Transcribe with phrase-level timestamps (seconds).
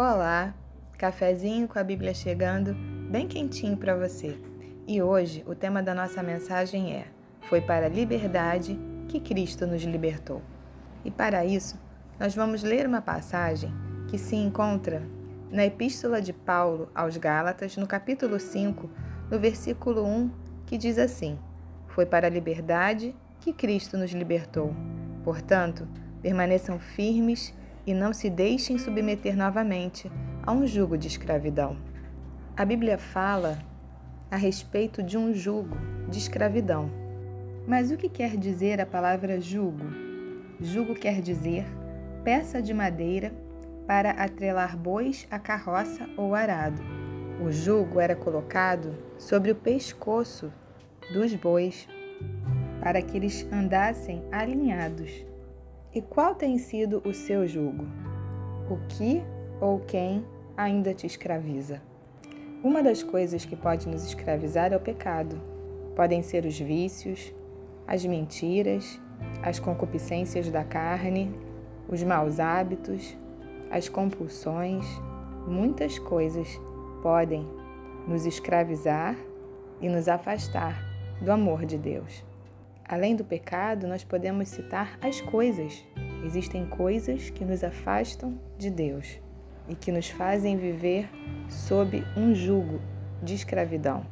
[0.00, 0.54] Olá,
[0.96, 2.72] cafezinho com a Bíblia chegando,
[3.10, 4.38] bem quentinho para você.
[4.86, 7.08] E hoje o tema da nossa mensagem é:
[7.48, 10.40] Foi para a liberdade que Cristo nos libertou.
[11.04, 11.76] E para isso,
[12.16, 13.74] nós vamos ler uma passagem
[14.08, 15.02] que se encontra
[15.50, 18.88] na Epístola de Paulo aos Gálatas, no capítulo 5,
[19.28, 20.30] no versículo 1,
[20.64, 21.36] que diz assim:
[21.88, 24.72] Foi para a liberdade que Cristo nos libertou.
[25.24, 25.88] Portanto,
[26.22, 27.52] permaneçam firmes
[27.88, 31.74] e não se deixem submeter novamente a um jugo de escravidão.
[32.54, 33.58] A Bíblia fala
[34.30, 35.74] a respeito de um jugo
[36.06, 36.90] de escravidão.
[37.66, 39.86] Mas o que quer dizer a palavra jugo?
[40.60, 41.64] Jugo quer dizer
[42.22, 43.32] peça de madeira
[43.86, 46.82] para atrelar bois à carroça ou arado.
[47.42, 50.52] O jugo era colocado sobre o pescoço
[51.10, 51.88] dos bois
[52.82, 55.24] para que eles andassem alinhados.
[55.94, 57.86] E qual tem sido o seu jugo?
[58.70, 59.22] O que
[59.58, 60.22] ou quem
[60.54, 61.80] ainda te escraviza?
[62.62, 65.40] Uma das coisas que pode nos escravizar é o pecado.
[65.96, 67.32] Podem ser os vícios,
[67.86, 69.00] as mentiras,
[69.42, 71.34] as concupiscências da carne,
[71.88, 73.16] os maus hábitos,
[73.70, 74.84] as compulsões.
[75.46, 76.48] Muitas coisas
[77.02, 77.48] podem
[78.06, 79.16] nos escravizar
[79.80, 80.84] e nos afastar
[81.22, 82.27] do amor de Deus.
[82.88, 85.84] Além do pecado, nós podemos citar as coisas.
[86.24, 89.20] Existem coisas que nos afastam de Deus
[89.68, 91.06] e que nos fazem viver
[91.50, 92.80] sob um jugo
[93.22, 94.06] de escravidão.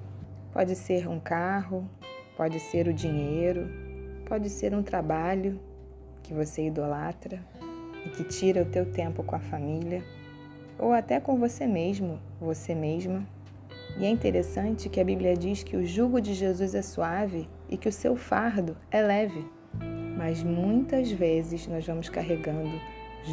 [0.52, 1.88] Pode ser um carro,
[2.36, 3.66] pode ser o dinheiro,
[4.26, 5.58] pode ser um trabalho
[6.22, 7.40] que você idolatra
[8.04, 10.04] e que tira o teu tempo com a família,
[10.78, 13.26] ou até com você mesmo, você mesma.
[13.96, 17.76] E é interessante que a Bíblia diz que o jugo de Jesus é suave e
[17.76, 19.44] que o seu fardo é leve.
[20.16, 22.80] Mas muitas vezes nós vamos carregando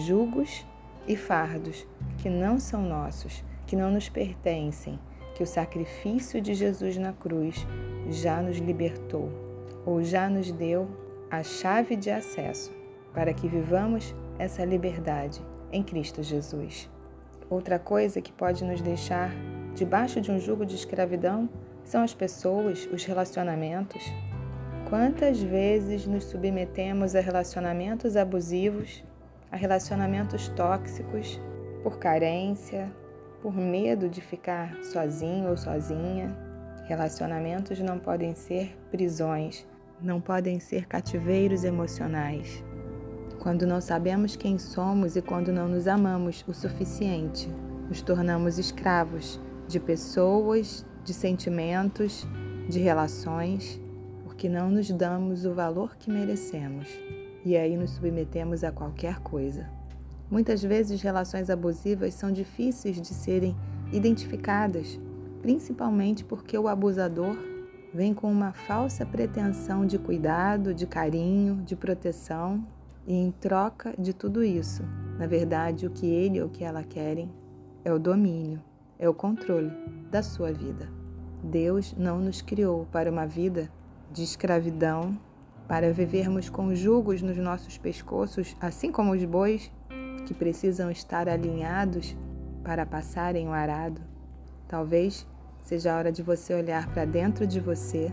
[0.06, 0.66] jugos
[1.08, 1.88] e fardos
[2.18, 5.00] que não são nossos, que não nos pertencem,
[5.36, 7.66] que o sacrifício de Jesus na cruz
[8.10, 9.32] já nos libertou
[9.86, 10.88] ou já nos deu
[11.30, 12.72] a chave de acesso
[13.14, 15.42] para que vivamos essa liberdade
[15.72, 16.90] em Cristo Jesus.
[17.50, 19.32] Outra coisa que pode nos deixar
[19.76, 21.50] debaixo de um jugo de escravidão
[21.84, 24.04] são as pessoas, os relacionamentos.
[24.94, 29.04] Quantas vezes nos submetemos a relacionamentos abusivos,
[29.52, 31.42] a relacionamentos tóxicos,
[31.82, 32.94] por carência,
[33.42, 36.38] por medo de ficar sozinho ou sozinha?
[36.84, 39.66] Relacionamentos não podem ser prisões,
[40.00, 42.64] não podem ser cativeiros emocionais.
[43.40, 47.50] Quando não sabemos quem somos e quando não nos amamos o suficiente,
[47.90, 52.28] nos tornamos escravos de pessoas, de sentimentos,
[52.70, 53.82] de relações,
[54.34, 56.88] porque não nos damos o valor que merecemos
[57.46, 59.70] e aí nos submetemos a qualquer coisa.
[60.30, 63.56] Muitas vezes, relações abusivas são difíceis de serem
[63.92, 65.00] identificadas,
[65.40, 67.38] principalmente porque o abusador
[67.94, 72.66] vem com uma falsa pretensão de cuidado, de carinho, de proteção,
[73.06, 74.82] e em troca de tudo isso,
[75.20, 77.30] na verdade, o que ele ou que ela querem
[77.86, 78.60] é o domínio,
[78.98, 79.72] é o controle
[80.10, 80.90] da sua vida.
[81.44, 83.70] Deus não nos criou para uma vida
[84.14, 85.18] de escravidão,
[85.68, 89.72] para vivermos com jugos nos nossos pescoços, assim como os bois
[90.26, 92.16] que precisam estar alinhados
[92.64, 94.00] para passarem o arado.
[94.68, 95.28] Talvez
[95.62, 98.12] seja a hora de você olhar para dentro de você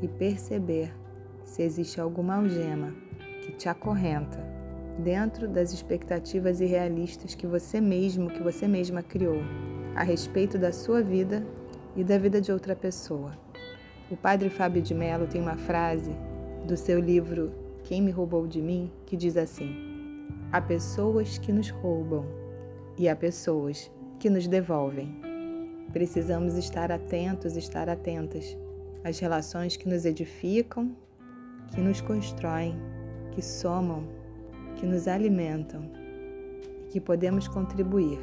[0.00, 0.94] e perceber
[1.44, 2.94] se existe alguma algema
[3.42, 4.38] que te acorrenta
[4.98, 9.40] dentro das expectativas irrealistas que você mesmo, que você mesma criou
[9.96, 11.44] a respeito da sua vida
[11.96, 13.49] e da vida de outra pessoa.
[14.10, 16.10] O padre Fábio de Mello tem uma frase
[16.66, 17.52] do seu livro
[17.84, 22.26] Quem me roubou de mim que diz assim: Há pessoas que nos roubam
[22.98, 23.88] e há pessoas
[24.18, 25.14] que nos devolvem.
[25.92, 28.58] Precisamos estar atentos, estar atentas
[29.04, 30.90] às relações que nos edificam,
[31.72, 32.74] que nos constroem,
[33.30, 34.02] que somam,
[34.74, 35.88] que nos alimentam
[36.84, 38.18] e que podemos contribuir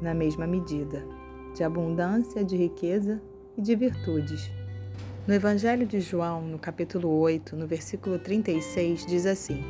[0.00, 1.04] na mesma medida
[1.52, 3.20] de abundância, de riqueza
[3.56, 4.59] e de virtudes.
[5.26, 9.62] No Evangelho de João, no capítulo 8, no versículo 36, diz assim: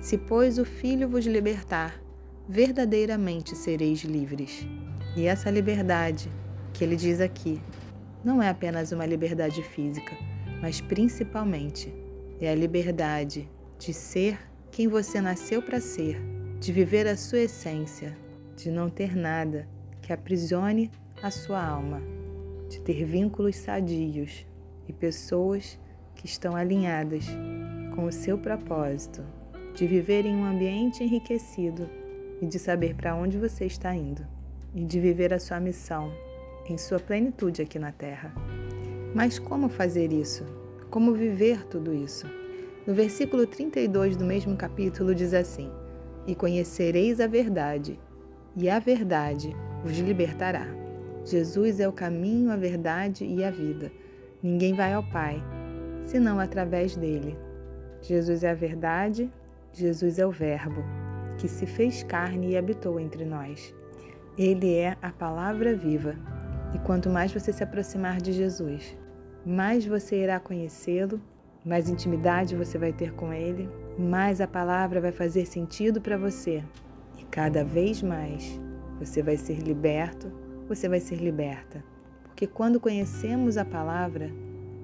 [0.00, 2.00] Se, pois, o Filho vos libertar,
[2.48, 4.64] verdadeiramente sereis livres.
[5.16, 6.30] E essa liberdade
[6.72, 7.60] que ele diz aqui
[8.24, 10.16] não é apenas uma liberdade física,
[10.60, 11.92] mas principalmente
[12.40, 13.50] é a liberdade
[13.80, 14.38] de ser
[14.70, 16.22] quem você nasceu para ser,
[16.60, 18.16] de viver a sua essência,
[18.56, 19.68] de não ter nada
[20.00, 22.00] que aprisione a sua alma,
[22.68, 24.46] de ter vínculos sadios
[24.88, 25.78] e pessoas
[26.14, 27.26] que estão alinhadas
[27.94, 29.22] com o seu propósito,
[29.74, 31.88] de viver em um ambiente enriquecido
[32.40, 34.26] e de saber para onde você está indo.
[34.74, 36.10] e de viver a sua missão
[36.66, 38.32] em sua plenitude aqui na Terra.
[39.14, 40.44] Mas como fazer isso?
[40.90, 42.26] Como viver tudo isso?
[42.86, 45.70] No versículo 32 do mesmo capítulo diz assim:
[46.26, 47.98] E conhecereis a verdade,
[48.56, 50.66] e a verdade vos libertará.
[51.24, 53.92] Jesus é o caminho, a verdade e a vida.
[54.42, 55.40] Ninguém vai ao Pai,
[56.02, 57.38] senão através dele.
[58.00, 59.30] Jesus é a verdade,
[59.72, 60.82] Jesus é o Verbo,
[61.38, 63.72] que se fez carne e habitou entre nós.
[64.36, 66.16] Ele é a palavra viva.
[66.74, 68.96] E quanto mais você se aproximar de Jesus,
[69.46, 71.20] mais você irá conhecê-lo,
[71.64, 76.64] mais intimidade você vai ter com ele, mais a palavra vai fazer sentido para você.
[77.16, 78.60] E cada vez mais
[78.98, 80.32] você vai ser liberto,
[80.66, 81.91] você vai ser liberta.
[82.32, 84.30] Porque quando conhecemos a palavra,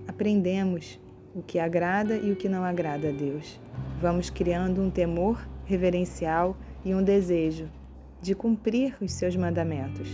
[0.06, 1.00] aprendemos
[1.34, 3.58] o que agrada e o que não agrada a Deus.
[4.02, 6.54] Vamos criando um temor reverencial
[6.84, 7.66] e um desejo
[8.20, 10.08] de cumprir os seus mandamentos.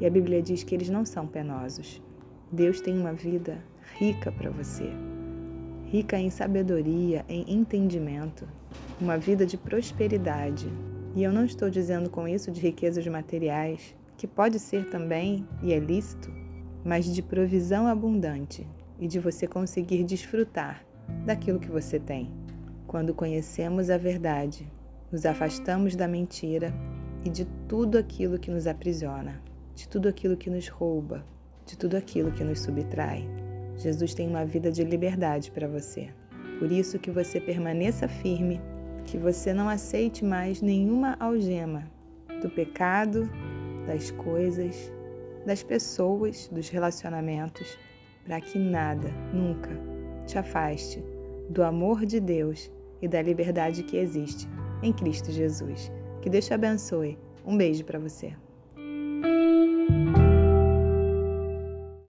[0.00, 2.02] E a Bíblia diz que eles não são penosos.
[2.50, 3.58] Deus tem uma vida
[3.96, 4.90] rica para você,
[5.86, 8.48] rica em sabedoria, em entendimento,
[9.00, 10.68] uma vida de prosperidade.
[11.14, 15.72] E eu não estou dizendo com isso de riquezas materiais, que pode ser também e
[15.72, 16.39] é lícito,
[16.84, 18.66] mas de provisão abundante
[18.98, 20.84] e de você conseguir desfrutar
[21.24, 22.30] daquilo que você tem.
[22.86, 24.70] Quando conhecemos a verdade,
[25.10, 26.72] nos afastamos da mentira
[27.24, 29.40] e de tudo aquilo que nos aprisiona,
[29.74, 31.24] de tudo aquilo que nos rouba,
[31.66, 33.28] de tudo aquilo que nos subtrai.
[33.76, 36.10] Jesus tem uma vida de liberdade para você.
[36.58, 38.60] Por isso que você permaneça firme,
[39.04, 41.84] que você não aceite mais nenhuma algema
[42.42, 43.30] do pecado,
[43.86, 44.92] das coisas,
[45.44, 47.78] das pessoas, dos relacionamentos,
[48.24, 49.70] para que nada, nunca,
[50.26, 51.02] te afaste
[51.48, 52.70] do amor de Deus
[53.02, 54.48] e da liberdade que existe
[54.82, 55.90] em Cristo Jesus.
[56.22, 57.18] Que Deus te abençoe.
[57.44, 58.34] Um beijo para você.